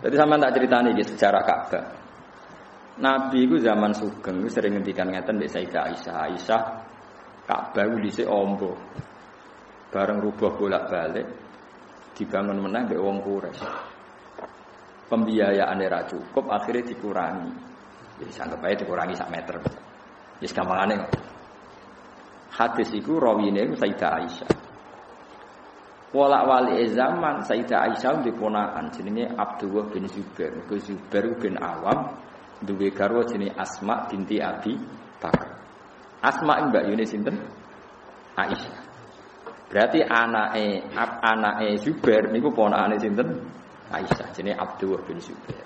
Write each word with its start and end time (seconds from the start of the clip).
Jadi 0.00 0.14
sama 0.16 0.40
tak 0.40 0.56
cerita 0.56 0.80
nih 0.80 1.04
sejarah 1.04 1.42
Ka'bah. 1.44 1.84
Nabi 3.00 3.48
itu 3.48 3.56
zaman 3.60 3.92
sugeng 3.96 4.44
itu 4.44 4.48
sering 4.52 4.76
ngendikan 4.76 5.08
ngeten 5.08 5.40
mbek 5.40 5.48
Sayyidah 5.52 5.82
Aisyah. 5.88 6.14
Aisyah 6.28 6.62
Ka'bah 7.48 7.84
itu 7.88 7.96
dhisik 8.08 8.28
ombo. 8.28 8.76
Bareng 9.92 10.20
rubah 10.24 10.56
bolak-balik 10.56 11.26
dibangun 12.16 12.60
menang 12.60 12.88
mbek 12.88 13.00
wong 13.00 13.20
Quraisy. 13.24 13.64
Pembiayaan 15.08 15.80
era 15.80 16.04
cukup 16.08 16.48
akhirnya 16.48 16.86
dikurangi. 16.86 17.52
Jadi 18.20 18.32
sanggep 18.36 18.60
aja 18.60 18.76
dikurangi 18.84 19.14
sak 19.16 19.32
meter. 19.32 19.56
Wis 20.40 20.52
gampangane 20.52 20.94
kok. 20.96 21.12
Hadis 22.56 22.88
iku 22.92 23.16
rawine 23.16 23.68
Sayyidah 23.76 24.10
Aisyah. 24.16 24.59
Wala 26.10 26.42
wali 26.42 26.82
zaman 26.90 27.46
Sayyidah 27.46 27.86
Aisyah 27.86 28.26
di 28.26 28.34
ponakan 28.34 28.90
jenenge 28.90 29.30
Abdullah 29.30 29.86
bin 29.94 30.10
Zubair. 30.10 30.50
Ke 30.66 30.74
Zubair 30.82 31.30
bin 31.38 31.54
Awam 31.54 32.18
duwe 32.66 32.90
garwa 32.90 33.22
jenenge 33.22 33.54
Asma 33.54 34.10
binti 34.10 34.42
Abi 34.42 34.74
Bakar. 35.22 35.54
Asma 36.18 36.66
Mbak 36.66 36.84
Yuni 36.90 37.06
sinten? 37.06 37.38
Aisyah. 38.34 38.82
Berarti 39.70 40.02
anake 40.02 40.90
anake 40.98 41.78
Zubair 41.78 42.26
niku 42.34 42.50
ponakane 42.50 42.98
sinten? 42.98 43.46
Aisyah 43.94 44.34
jenenge 44.34 44.58
Abdullah 44.58 45.06
bin 45.06 45.22
Zubair. 45.22 45.62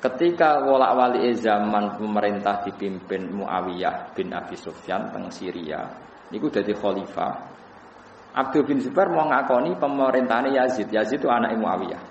Ketika 0.00 0.64
wala 0.64 0.96
wali 0.96 1.28
zaman 1.36 2.00
pemerintah 2.00 2.64
dipimpin 2.64 3.36
Muawiyah 3.36 4.16
bin 4.16 4.32
Abi 4.32 4.56
Sufyan 4.56 5.12
teng 5.12 5.28
Syria, 5.28 5.88
niku 6.32 6.48
dadi 6.48 6.72
khalifah. 6.72 7.49
Abdul 8.30 8.62
bin 8.62 8.78
Zubair 8.78 9.10
mau 9.10 9.26
ngakoni 9.26 9.74
pemerintahan 9.74 10.54
Yazid. 10.54 10.86
Yazid 10.94 11.18
itu 11.18 11.28
anak 11.30 11.54
Muawiyah. 11.58 12.02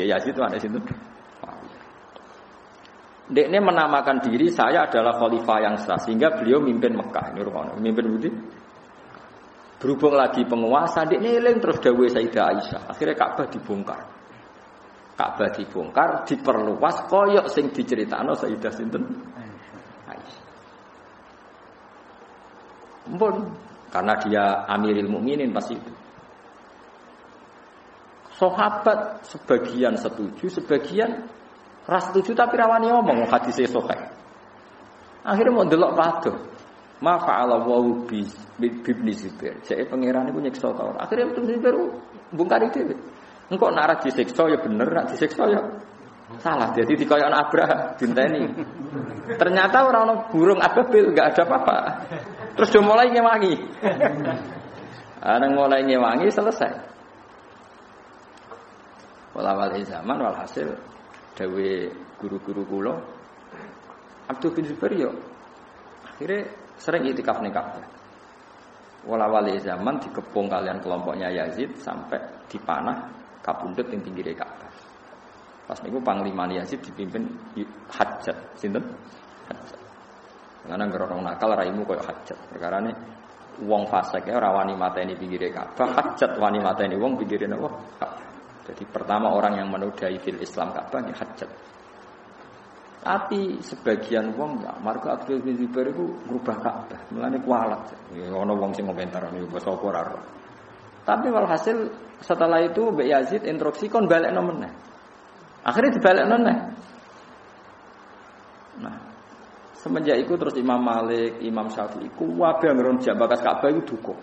Ya 0.00 0.16
Yazid 0.16 0.32
itu 0.32 0.40
anak? 0.40 0.64
Muawiyah. 0.64 1.82
Dekne 3.32 3.58
menamakan 3.60 4.24
diri 4.24 4.48
saya 4.48 4.88
adalah 4.88 5.16
khalifah 5.20 5.58
yang 5.60 5.76
sah 5.76 6.00
sehingga 6.00 6.36
beliau 6.40 6.60
mimpin 6.64 6.96
Mekah. 6.96 7.36
Ini 7.36 7.40
rumah 7.44 7.76
mimpin 7.76 8.06
budi. 8.08 8.30
Berhubung 9.82 10.14
lagi 10.14 10.46
penguasa, 10.46 11.02
dekne 11.02 11.42
eling 11.42 11.58
terus 11.58 11.82
dawuh 11.82 12.06
Sayyidah 12.06 12.44
Aisyah. 12.54 12.82
Akhirnya 12.86 13.18
Ka'bah 13.18 13.50
dibongkar. 13.50 14.00
Ka'bah 15.18 15.50
dibongkar, 15.50 16.22
diperluas 16.22 17.10
koyok 17.10 17.50
sing 17.50 17.74
diceritakno 17.74 18.32
Sayyidah 18.38 18.72
sinten? 18.72 19.02
Aisyah. 20.06 20.44
Mpun, 23.10 23.34
karena 23.92 24.16
dia 24.24 24.64
Amiril 24.64 25.12
Mukminin 25.12 25.52
pasti 25.52 25.76
itu. 25.76 25.92
Sahabat 28.40 29.22
sebagian 29.28 29.94
setuju, 30.00 30.48
sebagian 30.48 31.28
ras 31.84 32.08
setuju 32.10 32.32
tapi 32.32 32.56
rawani 32.56 32.88
ngomong 32.88 33.28
hadisnya 33.28 33.68
sahih. 33.68 34.00
Akhirnya 35.22 35.52
mau 35.52 35.68
delok 35.68 35.92
padha. 35.94 36.32
Ma 37.02 37.18
fa'ala 37.18 37.66
wa 37.66 37.82
bi 38.08 38.22
bibni 38.58 39.12
Zubair. 39.12 39.58
Jadi 39.66 39.90
pangeran 39.90 40.30
iku 40.30 40.38
nyiksa 40.38 40.70
ta. 40.72 40.86
Akhirnya 41.02 41.34
Ibnu 41.34 41.42
Zubair 41.46 41.74
bongkar 42.32 42.62
dhewe. 42.72 42.94
Engkau 43.52 43.68
nak 43.68 43.84
ra 43.84 43.94
disiksa 44.00 44.48
ya 44.48 44.56
bener, 44.56 44.88
nak 44.88 45.12
disiksa 45.12 45.44
ya 45.50 45.60
salah. 46.40 46.72
Jadi 46.72 46.96
dikoyon 46.96 47.34
Abraham 47.34 47.98
dinteni. 48.00 48.48
Ternyata 49.36 49.84
orang 49.84 50.02
ono 50.08 50.14
burung 50.32 50.60
ababil 50.62 51.12
enggak 51.12 51.36
ada 51.36 51.42
apa-apa. 51.44 51.76
Terus 52.56 52.68
dia 52.72 52.82
mulai 52.84 53.08
ngewangi. 53.12 53.54
Ada 55.22 55.46
mulai 55.52 55.82
ngewangi 55.84 56.28
selesai. 56.32 56.72
Walawal 59.32 59.72
zaman 59.80 60.20
walhasil 60.20 60.68
dawe 61.32 61.72
guru-guru 62.20 62.62
kula 62.68 62.94
Abdul 64.28 64.52
bin 64.52 64.68
Zubair 64.68 65.08
akhirnya 66.04 66.52
sering 66.76 67.08
itikaf 67.08 67.40
ning 67.40 67.50
Ka'bah. 67.50 67.80
Walawal 69.08 69.48
zaman 69.56 69.98
dikepung 70.04 70.52
kalian 70.52 70.84
kelompoknya 70.84 71.32
Yazid 71.32 71.80
sampai 71.80 72.20
dipanah 72.52 73.08
kapundhut 73.40 73.88
ning 73.88 74.04
pinggir 74.04 74.36
Ka'bah. 74.36 74.61
Pas 75.72 75.80
niku 75.80 76.04
panglima 76.04 76.44
Yazid 76.52 76.84
dipimpin 76.84 77.24
Hajjat, 77.88 78.36
sinten? 78.60 78.84
Hajjat. 79.48 79.80
Karena 80.68 80.84
ngerorong 80.84 81.24
nakal 81.24 81.56
raimu 81.56 81.80
koyo 81.88 82.04
hajat. 82.04 82.36
Perkara 82.52 82.84
ini 82.84 82.92
uang 83.64 83.88
fasek 83.88 84.28
ya 84.28 84.36
rawani 84.36 84.76
mata 84.76 85.00
ini 85.00 85.16
pinggir 85.16 85.48
Ka'bah, 85.48 85.96
hajat 85.96 86.36
wani 86.36 86.60
mata 86.60 86.84
ini 86.84 87.00
uang 87.00 87.16
pinggir 87.16 87.48
apa? 87.48 87.72
Ka'bah. 87.98 88.28
Jadi 88.68 88.84
pertama 88.84 89.32
orang 89.32 89.64
yang 89.64 89.72
menodai 89.72 90.20
fil 90.20 90.36
Islam 90.44 90.76
Ka'bah 90.76 91.08
ini 91.08 91.12
hajat. 91.16 91.50
Tapi 93.00 93.64
sebagian 93.64 94.36
uang 94.36 94.60
ya, 94.60 94.76
marga 94.76 95.16
Abdul 95.16 95.40
bin 95.40 95.56
Zubair 95.56 95.88
itu 95.88 96.04
berubah 96.28 96.56
Ka'bah, 96.60 97.00
melani 97.16 97.40
kualat. 97.40 97.96
Ya 98.12 98.28
ono 98.28 98.60
wong 98.60 98.76
sing 98.76 98.84
komentar 98.84 99.24
ini 99.32 99.48
basa 99.48 99.72
apa 99.72 100.20
Tapi 101.02 101.26
walhasil 101.32 101.76
setelah 102.20 102.60
itu 102.60 102.92
Mbak 102.92 103.08
Yazid 103.08 103.42
instruksi 103.48 103.88
kon 103.88 104.04
balik 104.04 104.36
nomornya. 104.36 104.91
Akhirnya 105.62 105.94
dibalik 105.94 106.24
nomornya. 106.26 106.54
Nah, 108.82 108.96
Semenjak 109.82 110.14
itu 110.14 110.38
terus 110.38 110.54
Imam 110.62 110.78
Malik, 110.78 111.42
Imam 111.42 111.66
Syafi'i, 111.66 112.06
kuwabe 112.14 112.70
ngeron 112.70 113.02
bakas 113.02 113.42
Ka'bah 113.42 113.66
itu 113.66 113.82
duka. 113.82 114.14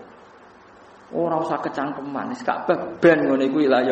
Ora 1.12 1.36
usah 1.36 1.60
kecangkeman, 1.60 2.32
wis 2.32 2.40
Ka'bah 2.40 2.96
ben 2.96 3.28
ngono 3.28 3.44
iku 3.44 3.60
ila. 3.68 3.84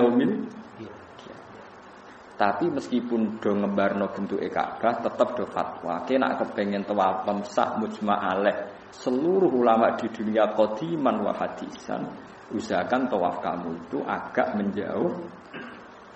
Tapi 2.41 2.73
meskipun 2.73 3.37
do 3.37 3.53
ngebarno 3.53 4.09
bentuke 4.17 4.49
Ka'bah 4.49 4.97
tetap 5.05 5.37
do 5.37 5.45
fatwa. 5.45 6.01
Kena 6.09 6.41
kepengen 6.41 6.89
tawaf 6.89 7.29
sah 7.53 7.77
mujma 7.77 8.17
alaih. 8.17 8.89
Seluruh 8.89 9.53
ulama 9.53 9.93
di 10.01 10.09
dunia 10.09 10.49
qadiman 10.57 11.21
wa 11.21 11.37
hadisan 11.37 12.09
usahakan 12.49 13.13
tawaf 13.13 13.45
kamu 13.45 13.77
itu 13.77 14.01
agak 14.09 14.57
menjauh 14.57 15.13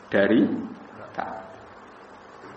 dari 0.08 0.48
Ka'bah. 1.12 1.52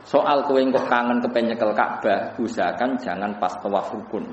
Soal 0.06 0.46
kowe 0.46 0.62
engko 0.62 0.78
kangen 0.86 1.18
kepen 1.22 1.50
nyekel 1.50 1.74
Ka'bah, 1.74 2.38
usahakan 2.38 2.94
jangan 3.02 3.34
pas 3.42 3.54
tawaf 3.58 3.90
rukun. 3.90 4.26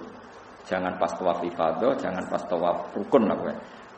Jangan 0.68 0.94
pas 1.00 1.10
tawaf 1.16 1.42
ifadah, 1.42 1.96
jangan 1.98 2.22
pas 2.28 2.42
tawaf 2.46 2.92
rukun 2.92 3.24
lah 3.24 3.36
kowe. 3.36 3.52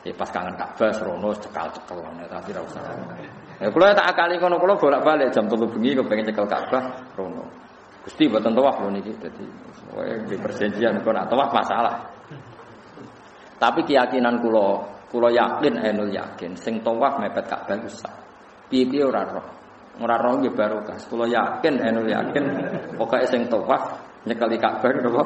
Ya 0.05 0.13
pas 0.13 0.29
kangen 0.29 0.53
Ka'bah 0.53 0.93
serono 0.93 1.33
cekal-cekel 1.33 1.97
ya 1.97 2.25
tapi 2.29 2.53
ora 2.53 2.61
usah. 2.61 2.81
Ya 3.57 3.67
kula 3.73 3.91
tak 3.97 4.13
akali 4.13 4.37
kono 4.37 4.61
kula 4.61 4.77
bolak-balik 4.77 5.33
jam 5.33 5.49
3 5.49 5.57
bengi 5.65 5.97
kepengin 5.97 6.29
nyekel 6.29 6.45
Ka'bah 6.45 6.83
rono. 7.17 7.43
Gusti 8.05 8.29
boten 8.29 8.53
tawaf 8.53 8.85
lho 8.85 8.93
niki 8.93 9.11
dadi 9.17 9.45
kowe 9.89 10.05
di 10.29 10.35
perjanjian 10.37 11.01
kok 11.01 11.09
nak 11.09 11.25
tawaf 11.25 11.49
masalah. 11.49 11.95
Tapi 13.57 13.81
keyakinan 13.81 14.45
kula, 14.45 14.77
kula 15.09 15.33
yakin 15.33 15.73
enul 15.81 16.13
yakin 16.13 16.53
sing 16.53 16.85
tawaf 16.85 17.17
mepet 17.17 17.49
Ka'bah 17.49 17.75
iku 17.81 17.89
sah. 17.89 18.13
Piye-piye 18.69 19.03
ora 19.09 19.25
roh. 19.25 19.64
Ora 19.95 20.19
roh 20.19 20.43
nggih 20.43 20.51
barokah. 20.51 20.99
Kula 21.07 21.25
yakin 21.29 21.79
enul 21.79 22.07
yakin 22.11 22.45
pokoke 22.99 23.27
sing 23.31 23.47
tawaf 23.47 23.95
nyekeli 24.27 24.59
Ka'bah 24.59 24.91
napa? 24.91 25.23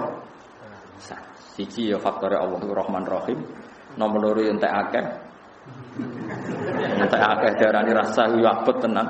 Siji 1.58 1.92
ya 1.92 1.98
faktor 1.98 2.38
Allah 2.38 2.62
Rahman 2.62 3.04
Rahim. 3.04 3.40
Nomor 3.98 4.20
loro 4.32 4.42
entek 4.46 4.70
akeh. 4.70 5.06
Entek 7.02 7.22
akeh 7.22 7.52
darani 7.58 7.92
rasa 7.98 8.30
abot 8.30 8.78
tenan. 8.78 9.08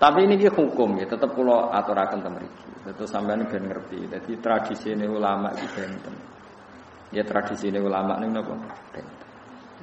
Tapi 0.00 0.24
ini 0.24 0.40
dia 0.40 0.48
hukum 0.48 0.96
ya, 0.96 1.04
tetap 1.04 1.36
kula 1.36 1.76
aturaken 1.76 2.24
teng 2.24 2.32
mriki. 2.32 2.68
Tentu 2.88 3.04
sampean 3.04 3.44
ben 3.44 3.68
ngerti. 3.68 4.08
Jadi 4.08 4.32
tradisi 4.40 4.96
ini 4.96 5.04
ulama 5.04 5.52
iki 5.52 5.66
benten. 5.76 6.14
Ya 7.12 7.20
tradisi 7.20 7.68
ini 7.68 7.76
ulama 7.84 8.16
ning 8.16 8.32
napa? 8.32 8.56
Benten. 8.96 9.28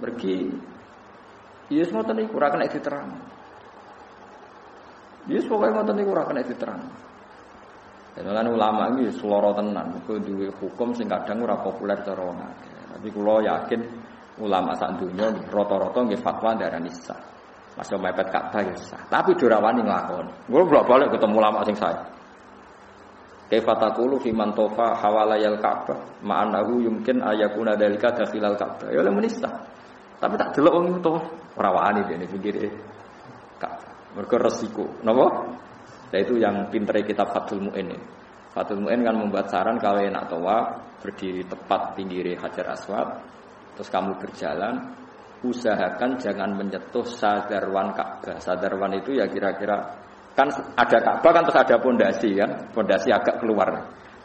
Mergi 0.02 0.38
Ya 1.68 1.84
semua 1.84 2.08
tadi 2.08 2.24
kurang 2.32 2.56
kena 2.56 2.72
diterang. 2.72 3.12
Ya 5.28 5.44
pokoknya 5.44 5.84
ngoten 5.84 5.96
niku 6.00 6.12
ora 6.16 6.24
kena 6.24 6.42
diterang. 6.44 6.82
Dan 8.18 8.50
ulama 8.50 8.90
ini 8.98 9.14
seloro 9.14 9.54
tenan, 9.54 9.94
mergo 9.94 10.18
duwe 10.18 10.50
hukum 10.58 10.90
sing 10.98 11.06
kadang 11.06 11.46
ora 11.46 11.54
populer 11.62 12.02
cara. 12.02 12.34
Tapi 12.98 13.14
kula 13.14 13.46
yakin 13.46 13.78
ulama 14.42 14.74
sak 14.74 14.98
dunya 14.98 15.30
rata-rata 15.54 16.00
nggih 16.02 16.18
fatwa 16.18 16.58
darani 16.58 16.90
sah. 16.90 17.20
Mas 17.78 17.86
yo 17.94 18.02
mepet 18.02 18.34
Ka'bah 18.34 18.66
ya 18.66 18.74
sah. 18.74 18.98
Tapi 19.06 19.38
ora 19.46 19.62
wani 19.62 19.86
nglakoni. 19.86 20.50
Kula 20.50 20.64
bolak-balik 20.66 21.14
ketemu 21.14 21.36
ulama 21.38 21.62
sing 21.62 21.78
saya. 21.78 22.02
Kaifa 23.48 23.74
taqulu 23.78 24.18
fi 24.18 24.34
man 24.34 24.50
tofa 24.58 24.98
hawalayal 24.98 25.62
Ka'bah 25.62 26.18
ma'anahu 26.26 26.90
yumkin 26.90 27.22
ayakuna 27.22 27.78
dalika 27.78 28.18
dakhilal 28.18 28.58
Ka'bah. 28.58 28.90
Ya 28.90 29.06
oleh 29.06 29.14
menista. 29.14 29.62
Tapi 30.18 30.34
tak 30.42 30.58
delok 30.58 30.74
wong 30.74 30.86
itu 30.98 31.14
ora 31.54 31.70
wani 31.70 32.02
dene 32.10 32.26
pikir 32.26 32.66
Ka'bah. 32.66 33.07
Mergo 34.18 34.36
resiko. 34.42 34.86
Napa? 35.06 35.28
Nah 36.10 36.20
itu 36.20 36.42
yang 36.42 36.74
pintere 36.74 37.06
kitab 37.06 37.30
Fathul 37.30 37.70
Mu'in 37.70 37.94
ini. 37.94 38.00
Fathul 38.50 38.82
Mu'in 38.82 39.06
kan 39.06 39.14
membuat 39.14 39.54
saran 39.54 39.78
kalau 39.78 40.02
enak 40.02 40.26
tawaf 40.26 40.98
berdiri 41.06 41.46
tepat 41.46 41.94
pinggir 41.94 42.26
Hajar 42.42 42.74
Aswad, 42.74 43.22
terus 43.78 43.86
kamu 43.94 44.18
berjalan, 44.18 44.98
usahakan 45.46 46.18
jangan 46.18 46.58
menyentuh 46.58 47.06
sadarwan 47.06 47.94
Ka'bah. 47.94 48.42
Sadarwan 48.42 48.98
itu 48.98 49.14
ya 49.14 49.30
kira-kira 49.30 49.78
kan 50.34 50.50
ada 50.74 50.98
Ka'bah 50.98 51.32
kan 51.38 51.42
terus 51.46 51.60
ada 51.62 51.76
pondasi 51.78 52.30
kan, 52.34 52.50
pondasi 52.74 53.14
agak 53.14 53.38
keluar. 53.38 53.70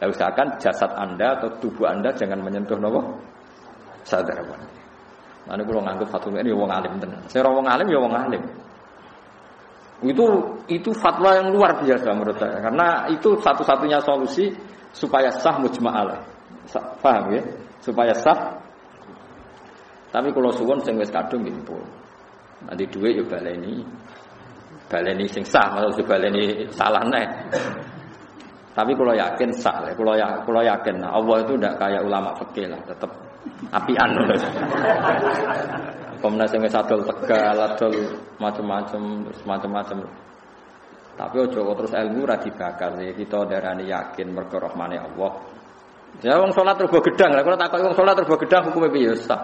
Nah, 0.01 0.07
usahakan 0.09 0.57
jasad 0.57 0.89
Anda 0.97 1.37
atau 1.37 1.53
tubuh 1.61 1.85
Anda 1.85 2.09
jangan 2.17 2.41
menyentuh 2.41 2.81
nopo 2.81 3.21
sadarwan. 4.01 4.65
Nah, 5.43 5.53
ini 5.59 5.63
kalau 5.67 5.83
nganggep 5.83 6.07
fatwa 6.07 6.39
ini 6.39 6.49
ya 6.49 6.57
wong 6.57 6.71
alim 6.71 6.93
tenan. 6.97 7.21
Saya 7.27 7.45
wong 7.51 7.67
alim 7.67 7.87
ya 7.91 7.99
wong 7.99 8.15
alim. 8.15 8.43
Itu 10.03 10.25
itu 10.67 10.91
fatwa 10.91 11.31
yang 11.31 11.55
luar 11.55 11.79
biasa 11.79 12.11
menurut 12.11 12.35
saya 12.35 12.59
karena 12.59 13.07
itu 13.07 13.39
satu-satunya 13.39 14.03
solusi 14.03 14.51
supaya 14.91 15.31
sah 15.31 15.55
mujma'al. 15.57 16.11
Paham 16.99 17.33
ya? 17.33 17.41
Supaya 17.79 18.11
sah. 18.15 18.59
Tapi 20.13 20.29
kalau 20.29 20.51
suwon 20.53 20.79
sing 20.83 20.99
wis 20.99 21.09
kadung 21.09 21.47
gitu. 21.47 21.79
Nanti 22.67 22.83
duit 22.91 23.17
ya 23.17 23.23
baleni. 23.25 23.81
Baleni 24.91 25.25
sing 25.31 25.43
sah 25.47 25.71
maksud 25.73 26.05
baleni 26.05 26.67
salah 26.69 27.01
nih. 27.07 27.27
Tapi 28.73 28.97
kalau 28.97 29.13
yakin 29.13 29.53
sah, 29.53 29.85
kalau 29.93 30.17
ya, 30.17 30.41
kalau 30.41 30.65
yakin 30.65 30.97
Allah 31.05 31.45
itu 31.45 31.53
tidak 31.61 31.77
kayak 31.77 32.01
ulama 32.09 32.33
fikih 32.41 32.73
lah, 32.73 32.81
tetap 32.89 33.11
apian. 33.69 34.09
Komnas 36.23 36.55
wis 36.55 36.71
adol 36.71 37.03
tegal, 37.03 37.59
adol 37.59 37.91
macam-macam, 38.39 39.27
macam-macam. 39.43 40.07
Tapi 41.19 41.35
ojo 41.35 41.75
terus 41.75 41.91
ilmu 41.91 42.23
ra 42.23 42.39
dibakar 42.39 42.95
ya 42.95 43.11
kita 43.11 43.43
darani 43.43 43.91
yakin 43.91 44.31
mergo 44.31 44.55
rahmane 44.55 45.03
Allah. 45.03 45.31
Ya 46.23 46.39
wong 46.39 46.55
salat 46.55 46.79
terus 46.79 46.95
gedang, 46.95 47.35
kalau 47.35 47.59
takut 47.59 47.83
wong 47.83 47.91
salat 47.91 48.15
terus 48.15 48.39
gedang 48.39 48.71
hukumnya 48.71 48.89
piye 48.95 49.11
ya. 49.11 49.37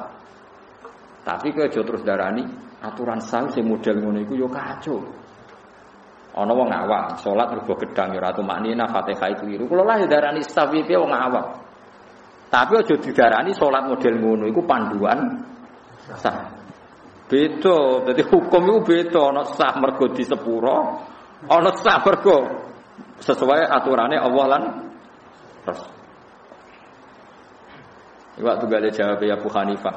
Tapi 1.28 1.52
kowe 1.52 1.68
aja 1.68 1.82
terus 1.84 2.02
darani 2.08 2.48
aturan 2.80 3.20
sah 3.20 3.44
sing 3.52 3.68
model 3.68 4.00
ngono 4.00 4.24
iku 4.24 4.40
yo 4.40 4.48
kacau. 4.48 5.04
Ana 6.32 6.56
wong 6.56 6.72
awam, 6.72 7.20
salat 7.20 7.60
terus 7.60 7.76
gedang 7.76 8.16
ya 8.16 8.24
ratu 8.24 8.40
maknina 8.40 8.88
Fatihah 8.88 9.36
itu 9.36 9.52
iru. 9.52 9.68
Kula 9.68 9.84
lah 9.84 10.00
darani 10.08 10.40
sah 10.48 10.64
piye 10.72 10.96
wong 10.96 11.12
awam. 11.12 11.60
Tapi 12.48 12.72
aja 12.82 12.96
didarani 12.96 13.52
salat 13.52 13.84
model 13.84 14.16
ngono 14.16 14.48
iku 14.48 14.64
panduan 14.64 15.20
sah. 16.18 16.59
Beda, 17.30 18.10
jadi 18.10 18.26
hukum 18.26 18.62
itu 18.66 18.80
beda, 18.90 19.30
ana 19.30 19.46
sah 19.54 19.78
mergo 19.78 20.10
di 20.10 20.26
sepuro, 20.26 21.06
ana 21.46 21.72
sah 21.78 22.02
mergo 22.02 22.38
sesuai 23.22 23.70
aturannya 23.70 24.18
Allah 24.18 24.46
lan 24.50 24.64
Rasul. 25.62 25.94
Waktu 28.40 28.66
gale 28.72 28.90
jawab 28.90 29.20
ya 29.20 29.36
Abu 29.36 29.52
Hanifah. 29.52 29.96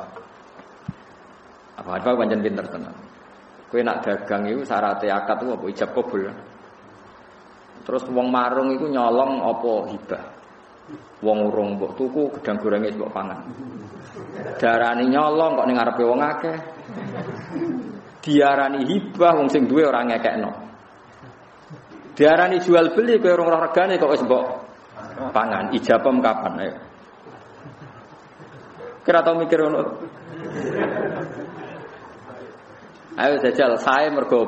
Abu 1.78 1.88
Hanifah 1.94 2.12
pancen 2.18 2.42
pinter 2.42 2.66
tenan. 2.66 2.94
Kowe 3.70 3.80
nak 3.80 4.04
dagang 4.04 4.44
itu 4.50 4.66
syaratnya 4.66 5.22
akad 5.22 5.46
itu 5.46 5.56
apa 5.56 5.64
ijab 5.70 5.90
kabul. 5.94 6.28
Terus 7.86 8.02
wong 8.10 8.28
marung 8.28 8.74
itu 8.74 8.90
nyolong 8.90 9.40
apa 9.40 9.72
hibah. 9.94 10.24
Wong 11.22 11.38
urung 11.46 11.78
mbok 11.78 11.94
tuku 11.94 12.34
gedang 12.38 12.58
gorenge 12.58 12.90
mbok 12.98 13.14
pangan. 13.14 13.40
Darani 14.58 15.06
nyolong 15.06 15.54
kok 15.54 15.66
ning 15.70 15.76
ngarepe 15.78 16.02
wong 16.02 16.20
akeh. 16.20 16.56
Diarani 18.22 18.82
hibah 18.86 19.32
wong 19.38 19.46
sing 19.46 19.70
duwe 19.70 19.86
ora 19.86 20.02
ngekekno. 20.02 20.50
Diarani 22.18 22.58
jual 22.58 22.90
beli 22.92 23.22
kowe 23.22 23.38
ora 23.38 23.70
regane 23.70 23.94
kok 24.02 24.10
wis 24.10 24.22
mbok 24.26 24.44
pangan. 25.30 25.70
Ijabem 25.70 26.18
kapan 26.18 26.54
ayo. 26.58 26.74
Kira 29.06 29.22
tau 29.22 29.38
mikir 29.38 29.58
ngono. 29.62 29.82
Ayo 33.18 33.34
jajal 33.42 33.78
saya 33.78 34.10
mergo? 34.10 34.42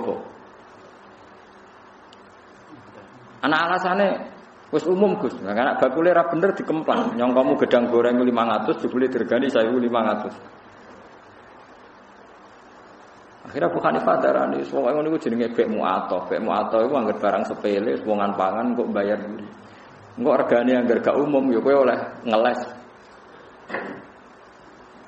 Anak 3.45 3.61
alasannya 3.69 4.34
wis 4.72 4.84
umum 4.88 5.19
Gus. 5.20 5.34
Nah, 5.43 5.52
anak 5.52 5.82
bakule 5.82 6.14
ra 6.14 6.25
bener 6.31 6.55
dikemplang. 6.56 7.19
Nyong 7.19 7.32
kamu 7.34 7.52
gedang 7.66 7.84
goreng 7.90 8.16
500 8.16 8.81
jebule 8.81 9.06
dirgani 9.11 9.50
1500. 9.52 10.64
Akhirnya 13.44 13.69
Abu 13.69 13.78
Hanifah 13.78 14.16
darani 14.19 14.64
semua 14.64 14.90
ngono 14.90 15.14
iku 15.14 15.28
jenenge 15.28 15.52
bek 15.52 15.69
mu'atoh. 15.69 16.26
Bek 16.26 16.40
mu'atoh 16.40 16.88
iku 16.88 16.94
anggere 16.96 17.20
barang 17.20 17.44
sepele, 17.44 17.93
wongan 18.02 18.32
pangan 18.34 18.72
kok 18.72 18.88
bayar 18.88 19.20
dulu. 19.20 19.46
Engko 20.14 20.32
regane 20.38 20.72
anggar 20.78 20.99
gak 21.02 21.16
umum 21.19 21.44
ya 21.52 21.61
kowe 21.61 21.75
oleh 21.75 21.99
ngeles. 22.25 22.61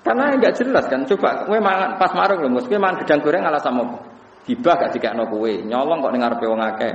Karena 0.04 0.34
enggak 0.36 0.54
jelas 0.62 0.84
kan. 0.86 1.02
Coba 1.08 1.46
kowe 1.46 1.58
mangan 1.58 1.98
pas 1.98 2.12
marung 2.14 2.46
Mus. 2.52 2.68
Kowe 2.68 2.78
mangan 2.78 3.02
gedang 3.02 3.20
goreng 3.24 3.42
alasan 3.46 3.82
apa? 3.82 3.98
Hibah 4.46 4.74
gak 4.78 4.90
dikekno 4.94 5.26
kowe. 5.26 5.52
Nyolong 5.66 5.98
kok 6.04 6.12
ning 6.14 6.22
ngarepe 6.22 6.46
wong 6.46 6.62
akeh. 6.62 6.92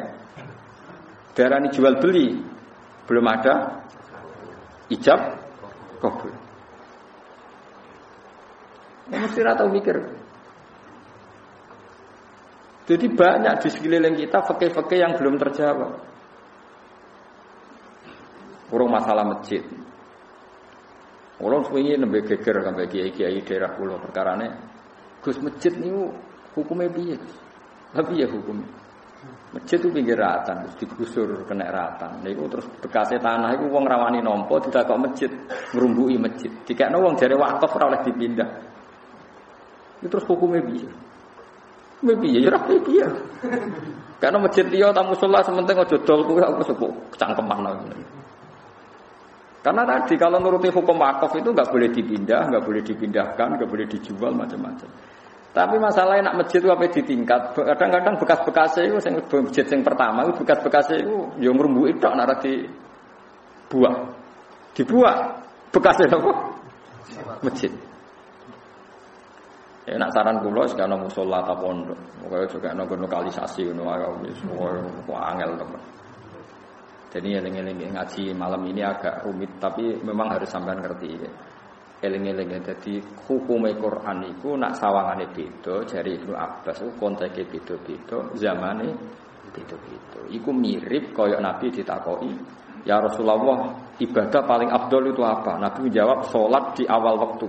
Darani 1.41 1.73
jual 1.73 1.97
beli. 1.97 2.38
Belum 3.09 3.25
ada 3.25 3.81
ijab 4.93 5.41
kabul. 5.97 6.29
Mesti 9.09 9.41
ra 9.41 9.57
tau 9.57 9.73
mikir. 9.73 9.97
Jadi 12.85 13.07
banyak 13.09 13.57
di 13.57 13.69
sekeliling 13.73 14.15
kita 14.21 14.45
fakih-fakih 14.45 15.01
yang 15.01 15.17
belum 15.17 15.41
terjawab. 15.41 15.97
Urung 18.69 18.94
masalah 18.94 19.25
masjid. 19.25 19.65
Orang 21.41 21.65
suwi 21.65 21.97
nembe 21.97 22.21
geger 22.21 22.61
sampai 22.61 22.85
kiai-kiai 22.85 23.41
daerah 23.41 23.73
pulau 23.73 23.97
perkara 23.97 24.37
ini. 24.37 24.47
Gus 25.25 25.41
masjid 25.41 25.73
ini 25.73 25.89
hukumnya 26.53 26.85
biye. 26.94 27.17
Tapi 27.97 28.21
ya 28.21 28.29
hukumnya. 28.29 28.69
Masjid 29.51 29.77
itu 29.77 29.91
pinggir 29.91 30.18
ratan, 30.18 30.65
terus 30.65 30.75
digusur 30.81 31.44
kena 31.45 31.69
ratan. 31.69 32.23
Niku 32.25 32.47
terus 32.50 32.65
bekasnya 32.81 33.21
tanah 33.21 33.53
itu 33.53 33.68
wong 33.69 33.85
rawani 33.85 34.23
nompo 34.23 34.57
kok 34.57 34.97
masjid 34.97 35.29
ngerumbui 35.75 36.15
masjid. 36.18 36.50
Jika 36.65 36.89
wong 36.95 37.13
dari 37.19 37.35
wakaf 37.38 37.69
ora 37.77 37.91
oleh 37.94 38.01
dipindah. 38.01 38.50
Itu 40.01 40.07
terus 40.09 40.25
hukumnya 40.25 40.63
biye. 40.65 40.89
Piye 42.01 42.39
ya 42.41 42.50
ora 42.50 42.59
piye. 42.65 43.06
Karena 44.18 44.38
masjid 44.41 44.65
liya 44.65 44.89
tamu 44.89 45.13
sholat 45.13 45.45
sementing 45.45 45.77
aja 45.77 45.97
dol 46.01 46.21
kuwi 46.25 46.41
aku 46.41 46.65
sebut 46.65 46.91
cangkeman 47.18 47.65
Karena 49.61 49.85
tadi 49.85 50.18
kalau 50.18 50.42
nuruti 50.42 50.73
hukum 50.73 50.97
wakaf 50.97 51.37
itu 51.37 51.54
nggak 51.54 51.69
boleh 51.69 51.90
dipindah, 51.94 52.49
nggak 52.49 52.66
boleh 52.66 52.81
dipindahkan, 52.81 53.61
nggak 53.61 53.69
boleh 53.69 53.85
dijual 53.85 54.33
macam-macam. 54.33 54.90
Tapi 55.51 55.75
masalahnya 55.75 56.31
nak 56.31 56.47
masjid 56.47 56.63
apa 56.63 56.87
di 56.87 57.03
tingkat. 57.03 57.51
Kadang-kadang 57.51 58.15
bekas-bekasnya 58.15 58.87
itu 58.87 58.95
yang 59.03 59.15
masjid 59.19 59.65
yang 59.67 59.83
pertama 59.83 60.23
itu 60.23 60.39
bekas-bekasnya 60.39 60.97
itu 61.03 61.15
yang 61.43 61.59
merumbu 61.59 61.91
itu 61.91 61.99
nak 62.07 62.39
di 62.39 62.63
buah. 63.67 63.95
Dibuat 64.71 65.17
bekasnya 65.75 66.07
apa? 66.07 66.31
Masjid. 67.43 67.71
Ya 69.91 69.99
nak 69.99 70.15
saran 70.15 70.39
kula 70.39 70.63
sik 70.71 70.79
ana 70.79 70.95
musala 70.95 71.43
ta 71.43 71.51
pondok. 71.51 71.99
Pokoke 72.23 72.47
juga 72.47 72.71
ana 72.71 72.87
lokalisasi 72.87 73.67
ngono 73.75 73.91
wae 73.91 74.07
wis 74.23 74.39
angel 75.11 75.51
teman. 75.59 75.81
Jadi 77.11 77.27
eling-eling 77.35 77.91
ngaji 77.91 78.31
malam 78.31 78.63
ini 78.71 78.87
agak 78.87 79.27
rumit 79.27 79.51
tapi 79.59 79.99
memang 79.99 80.31
harus 80.31 80.47
sampean 80.47 80.79
ngerti 80.79 81.11
ya. 81.19 81.31
Eling-eling 82.01 82.49
jadi 82.65 82.97
hukum 83.29 83.61
Quran 83.77 84.25
itu 84.25 84.57
nak 84.57 84.73
sawangane 84.73 85.29
beda 85.29 85.85
jari 85.85 86.17
Ibnu 86.17 86.33
Abbas 86.33 86.81
itu 86.81 86.89
konteke 86.97 87.45
beda-beda 87.45 88.25
zamane 88.33 88.89
beda-beda. 89.53 90.25
Iku 90.33 90.49
mirip 90.49 91.13
kaya 91.13 91.37
Nabi 91.37 91.69
ditakoki 91.69 92.33
Ya 92.81 92.97
Rasulullah, 92.97 93.77
ibadah 94.01 94.41
paling 94.41 94.69
abdul 94.73 95.13
itu 95.13 95.21
apa? 95.21 95.61
Nabi 95.61 95.85
menjawab, 95.85 96.25
sholat 96.33 96.73
di 96.73 96.89
awal 96.89 97.13
waktu. 97.21 97.45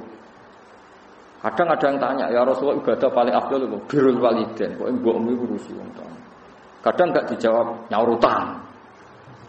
Kadang 1.43 1.69
ada 1.75 1.85
yang 1.89 1.99
tanya, 1.99 2.27
ya 2.31 2.47
Rasulullah 2.47 2.79
ibadah 2.79 3.09
paling 3.11 3.35
afdal 3.35 3.67
itu 3.67 3.79
birrul 3.91 4.21
walidain. 4.23 4.79
Kok 4.79 4.89
mbokmu 5.03 5.29
iku 5.35 5.45
tuwa. 5.59 6.07
Kadang 6.87 7.11
enggak 7.11 7.27
dijawab 7.35 7.67
nyaur 7.91 8.15
utang. 8.15 8.63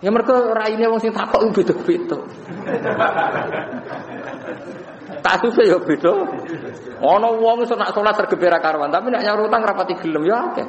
Ya 0.03 0.11
mereka 0.11 0.35
raine 0.51 0.83
wong 0.91 0.99
sing 0.99 1.15
takok 1.15 1.55
beda-beda. 1.55 2.19
Kasusnya 5.23 5.63
ya 5.71 5.77
beda. 5.79 6.11
Ana 6.99 7.31
wong 7.31 7.63
iso 7.63 7.79
nak 7.79 7.95
salat 7.95 8.11
tergebera 8.19 8.59
karwan, 8.59 8.91
tapi 8.91 9.07
nek 9.07 9.23
nyaur 9.23 9.47
utang 9.47 9.63
rapati 9.63 9.95
gelem 10.03 10.27
ya 10.27 10.51
akeh. 10.51 10.67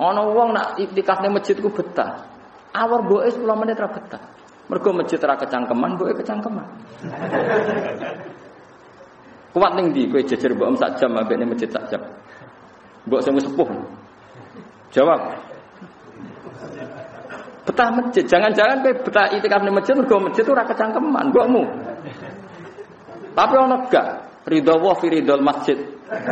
Ana 0.00 0.24
wong 0.24 0.56
nak 0.56 0.80
iktikafne 0.80 1.28
masjid 1.28 1.60
ku 1.60 1.68
betah. 1.68 2.24
Awar 2.72 3.04
mboke 3.04 3.28
10 3.36 3.44
menit 3.60 3.76
ra 3.76 3.88
betah. 3.92 4.22
Mergo 4.72 4.90
masjid 4.96 5.20
ra 5.20 5.36
kecangkeman, 5.36 6.00
mbok 6.00 6.16
kecangkeman. 6.16 6.66
Kuat 9.52 9.72
ning 9.76 9.92
ndi 9.92 10.08
kowe 10.08 10.24
jejer 10.24 10.56
mbok 10.56 10.80
sak 10.80 10.96
jam 10.96 11.12
ambek 11.12 11.44
masjid 11.44 11.68
sak 11.68 11.92
jam. 11.92 12.00
Mbok 13.04 13.20
sing 13.20 13.36
sepuh. 13.36 13.68
Jawab. 14.96 15.55
Betah 17.76 17.92
masjid, 17.92 18.24
jangan-jangan 18.24 18.80
kowe 18.80 18.94
betah 19.04 19.28
itikaf 19.36 19.60
ning 19.60 19.76
masjid 19.76 19.92
mergo 19.92 20.16
masjid 20.16 20.48
ora 20.48 20.64
kecangkeman, 20.64 21.28
mbokmu. 21.28 21.62
Tapi 23.36 23.52
ono 23.52 23.84
gak? 23.92 24.08
Ridho 24.48 24.80
wa 24.80 24.96
fi 24.96 25.12
ridhol 25.12 25.44
masjid. 25.44 25.76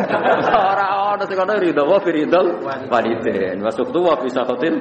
Ora 0.72 1.12
ana 1.12 1.24
sing 1.28 1.36
ngono 1.36 1.60
ridho 1.60 1.84
wa 1.84 2.00
fi 2.00 2.16
ridhol. 2.16 2.64
Wa 2.64 3.70
sukhtu 3.76 4.00
wa 4.00 4.16
fi 4.24 4.28
sakhatil 4.32 4.74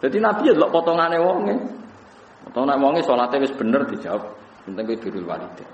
Jadi 0.00 0.16
Nabi 0.16 0.48
ya 0.48 0.54
lho 0.56 0.72
potongane 0.72 1.20
wonge. 1.20 1.52
Potongane 2.48 2.80
wonge 2.80 3.04
salate 3.04 3.36
wis 3.44 3.52
bener 3.52 3.84
dijawab. 3.92 4.24
Penting 4.64 4.88
kuwi 4.88 4.96
birrul 5.04 5.28
walidain. 5.28 5.68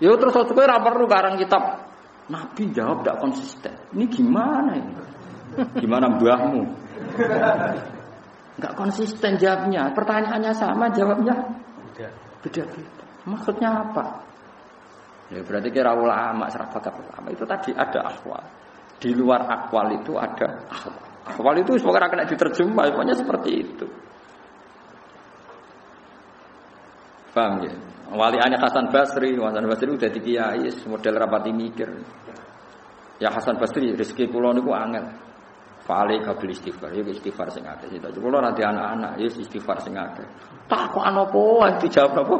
Yo 0.00 0.16
terus 0.16 0.32
kowe 0.32 0.64
ora 0.64 0.80
perlu 0.80 1.04
karang 1.04 1.36
kitab. 1.36 1.85
Nabi 2.26 2.74
jawab 2.74 3.06
tidak 3.06 3.16
konsisten. 3.22 3.74
Ini 3.94 4.04
gimana 4.10 4.72
ini? 4.74 4.94
Gimana 5.78 6.10
mbahmu? 6.10 6.62
Enggak 8.56 8.74
konsisten 8.74 9.38
jawabnya. 9.38 9.94
Pertanyaannya 9.94 10.52
sama, 10.56 10.90
jawabnya 10.90 11.34
beda-beda. 12.42 13.04
Maksudnya 13.26 13.70
apa? 13.82 14.04
Ya 15.30 15.42
berarti 15.42 15.68
kira 15.74 15.90
ulama, 15.94 16.46
serafakat 16.46 16.94
ulama 17.02 17.28
itu 17.34 17.42
tadi 17.42 17.74
ada 17.74 18.06
akwal. 18.06 18.42
Di 19.02 19.10
luar 19.10 19.42
akwal 19.50 19.98
itu 19.98 20.14
ada 20.14 20.66
akwal. 20.70 21.06
Akwal 21.26 21.54
itu 21.58 21.74
semoga 21.82 22.06
kena 22.06 22.22
diterjemah, 22.22 22.86
pokoknya 22.94 23.14
seperti 23.18 23.50
itu. 23.66 23.86
Paham 27.36 27.60
ya? 27.60 27.74
Wali 28.16 28.40
aneh 28.40 28.56
Hasan 28.56 28.88
Basri, 28.88 29.36
Hasan 29.36 29.68
Basri 29.68 29.92
udah 29.92 30.08
di 30.08 30.20
kiai, 30.24 30.64
model 30.88 31.14
rapati 31.20 31.52
mikir. 31.52 31.90
Ya 33.20 33.28
Hasan 33.28 33.60
Basri, 33.60 33.92
rezeki 33.92 34.32
pulau 34.32 34.56
niku 34.56 34.72
angel. 34.72 35.04
Fale 35.84 36.18
kabil 36.24 36.50
istighfar, 36.50 36.90
ya 36.96 37.04
istighfar 37.04 37.46
sing 37.52 37.62
akeh. 37.62 37.86
Kita 37.92 38.10
kula 38.10 38.42
nanti 38.42 38.64
anak-anak, 38.64 39.20
ya 39.20 39.28
istighfar 39.28 39.78
sing 39.84 39.94
akeh. 39.94 40.24
Takok 40.66 41.04
apa 41.04 41.78
dijawab 41.78 42.26
apa? 42.26 42.36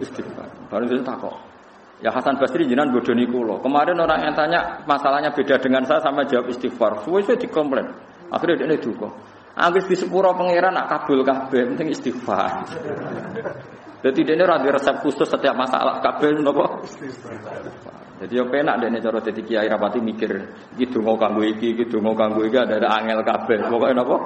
Istighfar. 0.00 0.48
Baru 0.70 0.86
itu 0.86 1.04
takok. 1.04 1.36
Ya 1.98 2.14
Hasan 2.14 2.38
Basri 2.38 2.64
jinan 2.64 2.94
bodoni 2.94 3.26
kula. 3.26 3.58
Kemarin 3.58 3.98
orang 3.98 4.22
yang 4.22 4.34
tanya 4.38 4.60
masalahnya 4.86 5.34
beda 5.34 5.58
dengan 5.58 5.82
saya 5.84 6.00
sama 6.00 6.22
jawab 6.24 6.48
istighfar. 6.48 7.02
Suwe 7.02 7.26
saya 7.26 7.36
dikomplain. 7.36 7.90
Akhirnya 8.30 8.70
dia 8.70 8.78
duka. 8.80 9.08
Anggis 9.58 9.90
di 9.90 9.96
sepuro 9.98 10.30
pangeran 10.38 10.70
nak 10.70 10.86
kabul 10.86 11.26
kabeh 11.26 11.74
penting 11.74 11.90
istighfar. 11.90 12.62
Jadi 13.98 14.20
dia 14.22 14.38
ini 14.38 14.46
resep 14.46 15.02
khusus 15.02 15.26
setiap 15.26 15.58
masalah 15.58 15.98
kabel 15.98 16.38
nopo. 16.38 16.86
Jadi 18.18 18.34
yo 18.34 18.46
penak 18.50 18.82
dene 18.82 18.98
cara 18.98 19.18
dadi 19.22 19.42
kiai 19.46 19.70
rapati 19.70 20.02
mikir 20.02 20.30
gitu 20.74 20.98
mau 21.02 21.14
kanggo 21.14 21.42
iki, 21.46 21.74
gitu 21.74 22.02
mau 22.02 22.14
kanggo 22.14 22.42
iki 22.46 22.58
ada 22.58 22.78
ada 22.78 22.90
angel 22.98 23.22
kabel. 23.26 23.66
Pokoke 23.66 23.94
napa? 23.94 24.16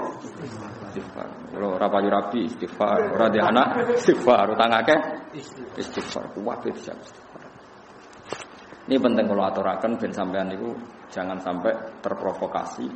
Istighfar. 0.93 1.29
Payu 1.93 2.09
rapi 2.09 2.41
istighfar, 2.49 3.13
ora 3.13 3.29
anak 3.29 3.97
istighfar, 4.01 4.49
utang 4.53 4.73
akeh 4.73 4.99
istighfar. 5.77 6.25
Kuat 6.37 6.65
bisa 6.65 6.93
istighfar. 6.93 7.45
Ini 8.89 8.97
penting 9.01 9.25
kalau 9.29 9.45
aturakan 9.45 10.01
ben 10.01 10.13
sampean 10.13 10.53
itu 10.53 10.73
jangan 11.13 11.37
sampai 11.41 11.73
terprovokasi 12.01 12.89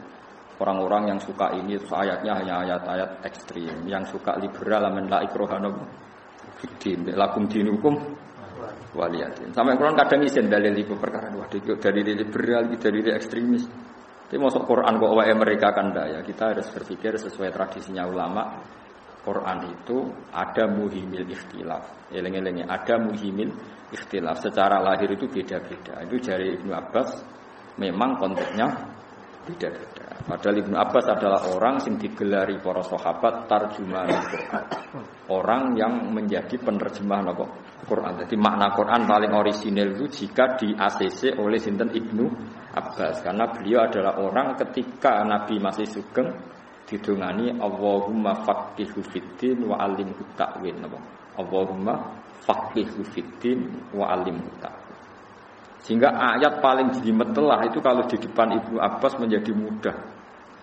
orang-orang 0.61 1.12
yang 1.12 1.21
suka 1.21 1.52
ini 1.56 1.76
ayatnya 1.76 2.33
hanya 2.40 2.54
ayat-ayat 2.64 3.11
ekstrim, 3.28 3.85
yang 3.85 4.02
suka 4.09 4.37
liberal 4.40 4.88
amen 4.88 5.09
la 5.12 5.21
Fidin, 6.57 7.12
lakum 7.12 7.45
dinukum 7.47 7.95
waliyatin. 8.97 9.52
Sampai 9.52 9.76
Quran 9.76 9.95
kadang 9.95 10.25
isen 10.25 10.49
dalil 10.49 10.73
itu 10.73 10.97
perkara 10.97 11.28
wah 11.37 11.47
dari 11.52 12.00
liberal, 12.16 12.73
dari 12.73 13.00
ekstremis. 13.12 13.64
Tapi 14.26 14.43
masuk 14.43 14.66
Quran 14.66 14.99
kok 14.99 15.12
wae 15.14 15.33
mereka 15.38 15.71
kan 15.71 15.95
ya 15.95 16.19
kita 16.25 16.50
harus 16.57 16.66
berpikir 16.73 17.14
sesuai 17.14 17.55
tradisinya 17.55 18.09
ulama. 18.09 18.43
Quran 19.23 19.59
itu 19.71 20.07
ada 20.31 20.71
muhimil 20.71 21.26
ikhtilaf. 21.26 22.11
Eleng-elengnya 22.14 22.71
ada 22.71 22.95
muhimil 22.99 23.50
ikhtilaf. 23.90 24.38
Secara 24.38 24.78
lahir 24.78 25.11
itu 25.14 25.26
beda-beda. 25.26 25.99
Itu 26.07 26.23
dari 26.23 26.55
Ibnu 26.55 26.71
Abbas 26.71 27.11
memang 27.78 28.19
konteksnya 28.23 28.66
beda-beda. 29.47 30.06
Padahal 30.25 30.57
Ibnu 30.65 30.77
Abbas 30.79 31.07
adalah 31.13 31.41
orang 31.53 31.77
yang 31.85 32.01
digelari 32.01 32.57
para 32.63 32.81
sahabat 32.81 33.45
tarjuman 33.45 34.09
Quran. 34.09 34.65
Orang 35.29 35.77
yang 35.77 36.09
menjadi 36.15 36.57
penerjemah 36.57 37.21
nopo 37.21 37.45
Quran. 37.85 38.25
Jadi 38.25 38.35
makna 38.41 38.73
Quran 38.73 39.05
paling 39.05 39.33
orisinil 39.37 39.93
itu 39.93 40.07
jika 40.25 40.57
di 40.57 40.73
ACC 40.73 41.37
oleh 41.37 41.61
sinten 41.61 41.93
Ibnu 41.93 42.25
Abbas 42.73 43.21
karena 43.21 43.45
beliau 43.53 43.85
adalah 43.85 44.17
orang 44.21 44.57
ketika 44.57 45.21
Nabi 45.25 45.61
masih 45.61 45.89
sugeng 45.89 46.33
didongani 46.87 47.57
Allahumma 47.59 48.47
faqihu 48.47 49.03
fiddin 49.11 49.67
wa 49.67 49.81
alimhu 49.83 50.23
ta'wil 50.39 50.81
Allahumma 51.37 51.95
faqihu 52.47 53.03
fiddin 53.11 53.91
wa 53.93 54.15
alimhu 54.15 54.49
ta'wil 54.63 54.86
sehingga 55.85 56.14
ayat 56.14 56.64
paling 56.64 56.95
jelimet 56.97 57.35
telah 57.37 57.61
itu 57.68 57.78
kalau 57.85 58.06
di 58.09 58.16
depan 58.16 58.56
Ibnu 58.56 58.76
Abbas 58.80 59.18
menjadi 59.21 59.52
mudah. 59.52 59.97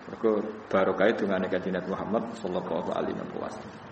Mereka 0.04 0.30
barokah 0.68 1.16
dengan 1.16 1.40
kanjeng 1.48 1.80
Muhammad 1.88 2.28
sallallahu 2.40 2.92
alaihi 2.92 3.16
wasallam. 3.38 3.82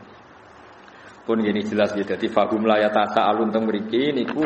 Pun 1.22 1.38
gini 1.38 1.62
jelas 1.62 1.94
ya 1.94 2.02
jadi 2.02 2.26
fahum 2.28 2.66
la 2.66 2.82
alun 2.82 3.54
teng 3.54 3.70
mriki 3.70 4.10
niku 4.10 4.42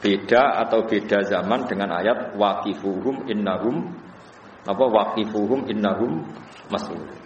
beda 0.00 0.64
atau 0.64 0.88
beda 0.88 1.28
zaman 1.28 1.68
dengan 1.68 1.92
ayat 1.92 2.32
waqifuhum 2.34 3.28
innahum 3.28 3.84
apa 4.64 4.84
waqifuhum 4.84 5.68
innahum 5.68 6.24
mas'ul. 6.72 7.25